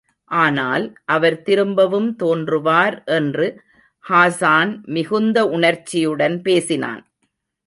[0.31, 3.47] ஆனால், அவர் திரும்பவும் தோன்றுவார் என்று
[4.05, 7.03] ஹாஸான் மிகுந்த உணர்ச்சியுடன் பேசினான்.